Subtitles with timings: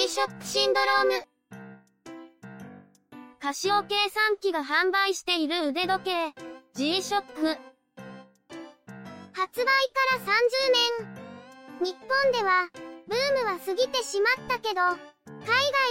[0.00, 1.26] G-SHOCK シンドローム。
[3.38, 6.32] カシオ計算機が販売している腕時計、
[6.72, 7.22] G-SHOCK。
[9.34, 9.68] 発売か
[10.16, 10.32] ら30
[11.80, 11.92] 年。
[11.92, 12.70] 日本では、
[13.08, 14.96] ブームは過ぎてしまったけど、海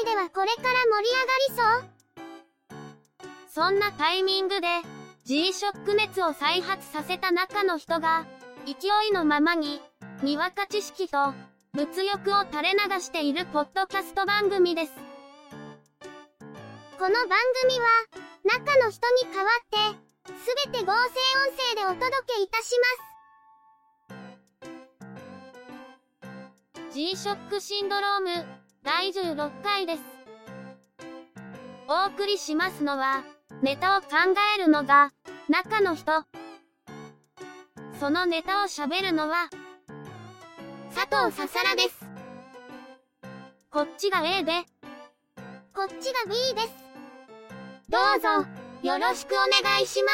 [0.04, 1.86] 外ではこれから盛り上がり
[3.54, 4.68] そうそんなタイミングで、
[5.26, 8.26] G-SHOCK 熱を再発させた中の人が、
[8.66, 9.80] 勢いのままに、
[10.24, 11.36] にわか知識と、
[11.80, 14.92] 物欲を垂れ流しているポッドキャスト番組です。
[16.98, 17.88] この番組は、
[18.44, 21.06] 中の人に代わって、すべて合成音
[21.56, 22.76] 声でお届けいたし
[26.68, 26.94] ます。
[26.94, 28.46] G-SHOCK シンドローム、
[28.84, 30.02] 第16回です。
[31.88, 33.24] お送りしますのは、
[33.62, 34.08] ネタを考
[34.58, 35.14] えるのが、
[35.48, 36.26] 中の人。
[38.02, 39.50] そのネタを喋るのは、
[40.94, 42.10] 佐藤ささらです。
[43.70, 44.52] こっちが A で、
[45.74, 46.74] こっちが B です。
[47.90, 48.28] どうぞ、
[48.88, 50.12] よろしくお願いしま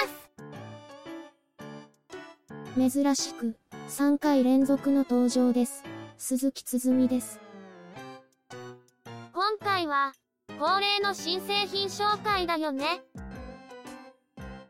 [2.86, 2.92] す。
[2.92, 3.56] 珍しく、
[3.88, 5.84] 3回連続の登場です。
[6.18, 7.40] 鈴木つづみです。
[9.31, 10.14] 今回は、
[10.59, 13.02] 恒例の新製品紹介だよね。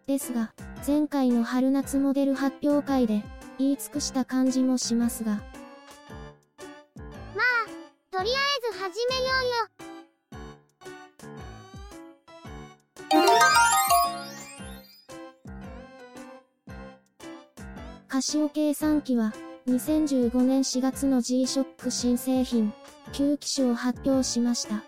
[0.06, 0.53] ですが、
[0.86, 3.23] 前回の春夏モデル発表会で、
[3.58, 5.42] 言い尽くした感じもしますが。
[18.28, 19.34] シオ計算機は、
[19.68, 22.73] 2015年4月の G-SHOCK 新製品、
[23.14, 24.84] 9機種を発表しました。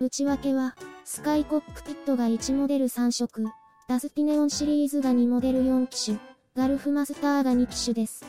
[0.00, 3.44] 内訳は、スカイコックピットが1モデル3色、
[3.86, 6.18] ダスティネオンシリーズが2モデル4機種、
[6.56, 8.24] ガルフマスターが2機種です。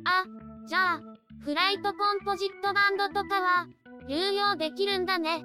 [0.04, 0.26] あ、
[0.68, 1.02] じゃあ、
[1.44, 3.68] フライトコンポジットバンドとかは、
[4.08, 5.44] 流用できるんだね。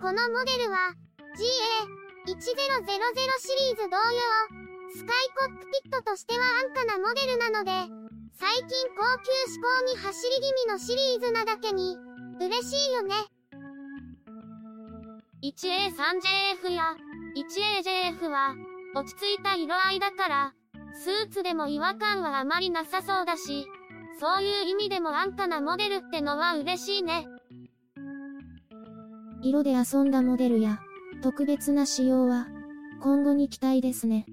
[0.00, 0.94] このモデルは、
[1.36, 4.64] GA1000 シリーズ同様、
[4.96, 7.72] スカイコックピットとしては安価なモデルなので、
[8.32, 11.96] 最近高級志向に走り気味のシリーズなだけに、
[12.40, 13.33] 嬉しいよね。
[15.44, 16.96] 1A3JF や
[17.36, 18.54] 1AJF は、
[18.94, 20.54] 落ち着いた色合いだから、
[20.94, 23.66] スーツでも違和感はあまりなさそうだし、
[24.18, 27.26] そういう意味でも安価なモデルってのは嬉しいね。
[29.42, 30.80] 色で遊んだモデルや、
[31.22, 32.46] 特別な仕様は、
[33.02, 34.24] 今後に期待ですね。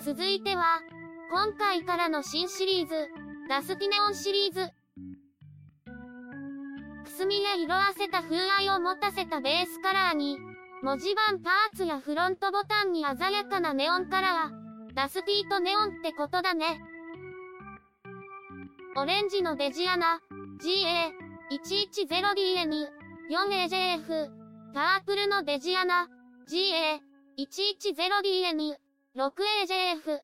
[0.00, 0.82] 続いては、
[1.32, 2.94] 今回からの新シリーズ、
[3.48, 4.75] ダスティネオンシリーズ。
[7.16, 10.38] くすみや色あせた風合いを持たせたベースカラーに、
[10.82, 14.94] 文字盤パーツやフロントボタンに鮮やかなネオンカラー。
[14.94, 16.78] ダスティーとネオンってことだね。
[18.96, 20.20] オレンジのデジアナ、
[20.60, 22.86] GA110DN、
[23.30, 24.28] 4AJF、
[24.74, 26.10] パープルのデジアナ、
[26.50, 28.76] GA110DN、
[29.16, 30.20] 6AJF。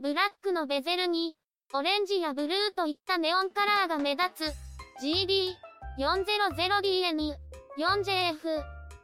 [0.00, 1.36] ブラックのベゼルに、
[1.74, 4.69] オレンジやブルーといったネオンカラーが目立つ、
[5.00, 7.32] GD400DN、
[7.78, 8.36] 4JF、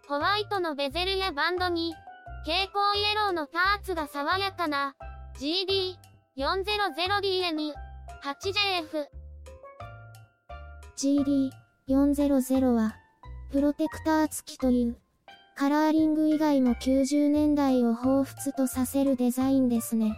[0.06, 1.94] ホワイトのベゼルやバンドに、
[2.44, 4.94] 蛍光イエローのパーツが爽やかな、
[5.40, 7.72] GD400DN、
[8.22, 9.06] 8JF。
[11.88, 12.94] GD400 は、
[13.50, 14.98] プロテクター付きという、
[15.54, 20.14] カラーリング以外も90年代を彷彿とさせるデザインですね。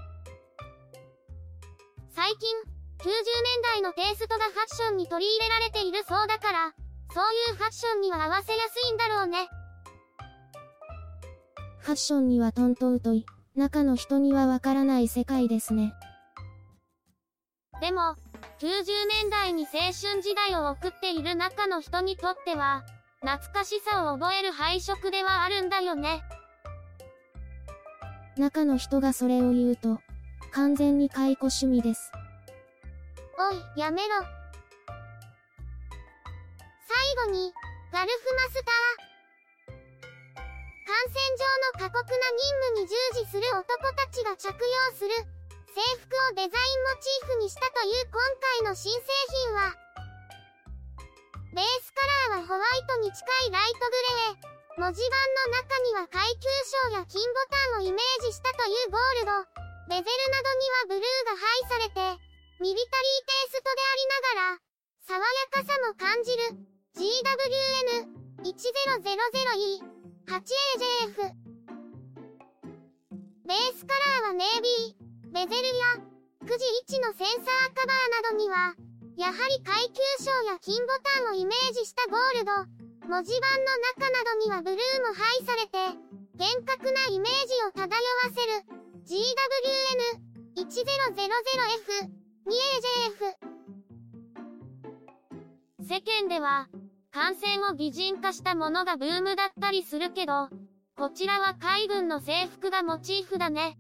[2.10, 3.12] 最近、90年
[3.62, 6.74] 代のテイストがファッションに取り入れられているそうだから、
[7.14, 9.48] そういうファッションには合わせやすいんだろうね。
[11.78, 13.24] ファッションにはトント疎い、
[13.54, 15.94] 中の人にはわからない世界ですね。
[17.80, 18.16] でも、
[18.58, 18.84] 90
[19.22, 22.84] 年代に青春時代を送っている中の人にとっては、
[23.20, 26.22] 懐かしさを覚える配色ではあるんだよね。
[28.36, 30.00] 中の人がそれを言うと、
[30.50, 32.10] 完全に解雇趣味です。
[33.38, 34.18] おい、やめろ。
[36.90, 37.54] 最後に、
[37.92, 39.78] ガルフマスター。
[40.82, 42.42] 感染上の過酷な任
[42.74, 44.58] 務に従事する男たちが着用
[44.98, 45.14] する
[45.70, 48.18] 制服をデザインモチーフにしたという今
[48.58, 49.06] 回の新製
[49.46, 49.70] 品は、
[51.54, 52.02] ベースカ
[52.34, 54.82] ラーはホワイトに近いライトグレー。
[54.82, 55.14] 文字盤
[55.46, 56.50] の中には階級
[56.90, 59.46] 章や金ボタンをイメージしたというゴールド。
[59.94, 62.27] ベゼルなどにはブルーが配されて、
[62.60, 62.90] ミリタリーテ
[63.46, 64.58] イストでありながら、
[65.06, 65.22] 爽や
[65.54, 66.42] かさも感じる。
[66.98, 69.86] GWN1000E
[70.26, 71.22] 8AJF
[73.46, 74.98] ベースカラーはネイビー、
[75.32, 76.02] ベゼルや、
[76.42, 76.66] 9時
[76.98, 78.74] 1のセンサーカバーなどには、
[79.16, 82.50] やはり階級章や金ボタンをイメージしたゴールド、
[83.06, 85.78] 文字盤の中などにはブルーも配されて、
[86.34, 87.94] 厳格なイメージを漂わ
[88.34, 88.64] せる、
[90.56, 92.17] GWN1000F、
[92.48, 92.54] 2AJF。
[95.86, 96.68] 世間では、
[97.10, 100.48] 感染を擬人化したものがブームだったりするけど、
[100.96, 103.78] こちらは海軍の制服がモチーフだね。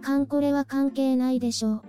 [0.00, 1.82] カンコレは関係ないでしょう。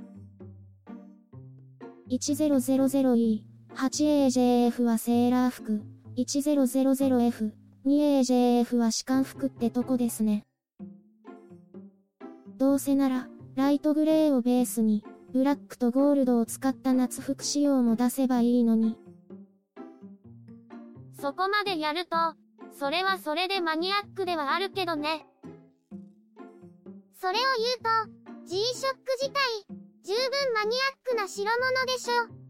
[2.10, 3.44] 1000E、
[3.76, 5.84] 8AJF はセーラー服、
[6.18, 7.52] 1000F、
[7.86, 10.44] 2AJF は士官服ってとこですね。
[12.58, 15.04] どうせなら、ライトグレーをベースに、
[15.34, 18.98] ブラックとゴールドを使った夏服仕様も出せばいいのに。
[21.20, 22.16] そこまでやると、
[22.74, 25.28] それはそれでマニアックではあるけどね。
[27.14, 27.90] それを言うと、
[28.46, 28.58] G-SHOCK
[29.20, 29.42] 自体、
[30.04, 32.42] 十分マニアックな代物でしょ。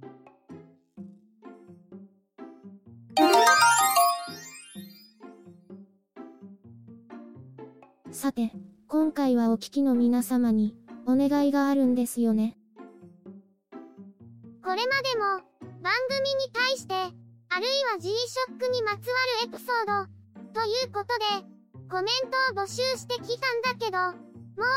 [8.12, 8.52] さて、
[8.88, 10.76] 今回はお聞きの皆様に、
[11.12, 12.58] お願いがあるんですよね。
[14.64, 15.42] これまでも、
[15.82, 16.94] 番組に対して、
[17.50, 19.14] あるいは G-SHOCK にまつわ
[19.44, 20.22] るエピソード、
[20.54, 21.52] ということで、
[21.90, 24.14] コメントを募集してきたんだけど、も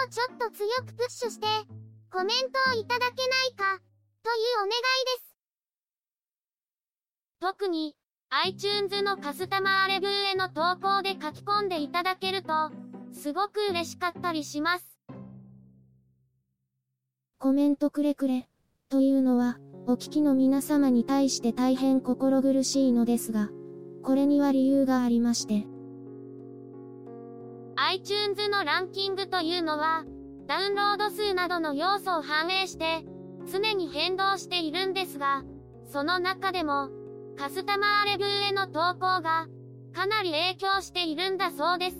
[0.06, 1.46] うちょっと強くプッシュして、
[2.10, 3.80] コメントをいただけないか、
[4.22, 5.36] というお願いです。
[7.40, 7.94] 特に、
[8.30, 12.70] iTunes のカスタマーレビューへの投稿で書き込んでいただけると、
[13.12, 14.93] すごく嬉しかったりします。
[17.44, 18.48] コメントくれくれ、
[18.88, 23.50] というのは、お聞きの皆様に対して大変心苦しいのですが、
[24.02, 25.66] これには理由がありまして。
[27.76, 30.06] iTunes のランキングというのは、
[30.46, 33.04] ダウンロード数などの要素を反映して、
[33.52, 35.44] 常に変動しているんですが、
[35.84, 36.88] その中でも、
[37.36, 39.48] カスタマーレビューへの投稿が、
[39.92, 41.96] かなり影響しているんだそうです。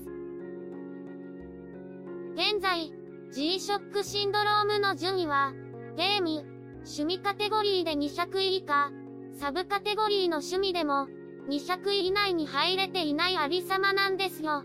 [2.33, 2.95] 現在、
[3.35, 5.53] G-SHOCK シンドロームの順位は、
[5.97, 6.45] ゲーム、
[6.87, 8.93] 趣味カテゴリーで200位以下、
[9.33, 11.09] サブカテゴリーの趣味でも、
[11.49, 14.62] 200位以内に入れていないありさまなんですよ。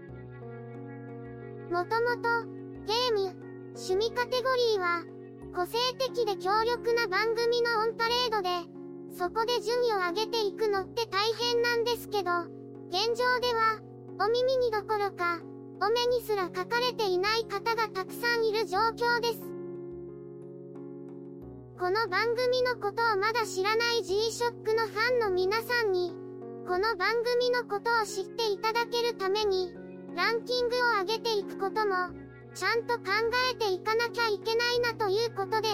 [1.71, 2.45] もともと、
[2.85, 3.35] ゲーム、
[3.73, 5.03] 趣味カテゴリーは、
[5.55, 8.49] 個性的で強力な番組のオンパレードで、
[9.17, 12.29] そこで順位を上げていくのって大変なんですけど、
[12.89, 13.81] 現状では、
[14.23, 15.41] お耳にどころか、
[15.81, 19.39] お目にすら書かれていない方がたくさんいる状況です。
[21.79, 26.12] この番組のことをまだ知らない G-SHOCK のファンの皆さんに、
[26.67, 29.74] この番組のことを知っていただけるために、
[30.17, 31.95] ランキングを上げていくことも、
[32.53, 33.03] ちゃんと考
[33.53, 35.69] えていかなきゃいけないなということで、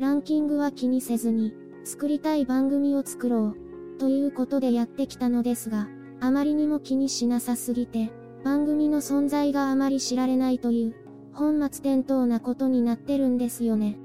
[0.00, 5.86] ランキングは気にせずに、作りたい番組を作ろう、ということでやってきたのですが、
[6.20, 8.10] あまりにも気にしなさすぎて、
[8.44, 10.94] 番組の存在があまり知られないという、
[11.32, 13.98] 本末転倒なことになってるんですよね。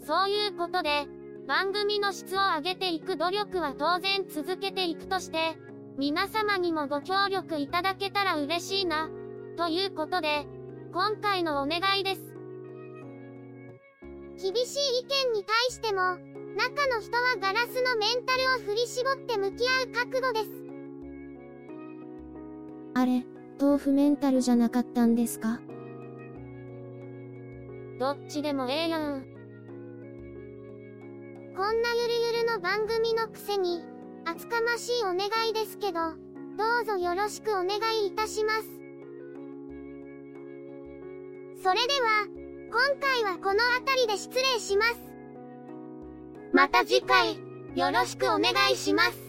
[0.00, 1.06] そういうことで、
[1.46, 5.58] 番組の質を上げていく努力は当然続けていくとして、
[5.98, 9.10] 皆様にもご協力いただけたら嬉しいな、
[9.56, 10.46] ということで、
[10.92, 12.34] 今回のお願いです。
[14.38, 16.18] 厳しい意見に対しても、
[16.56, 20.50] 中の人はガラスのメンタルを振り絞って向き合う覚悟です。
[22.94, 23.26] あれ、
[23.60, 25.60] 豆腐メンタルじゃなかったんですか？
[28.00, 29.26] どっちでもええやん。
[31.54, 33.82] こんなゆるゆるの番組のくせに、
[34.24, 36.00] 厚かましいお願いですけど、
[36.56, 37.68] どうぞよろしくお願
[38.02, 38.68] いいたします。
[41.62, 42.26] それでは、
[42.70, 45.05] 今回はこの辺りで失礼します。
[46.52, 47.38] また次回、
[47.74, 49.25] よろしくお願いします。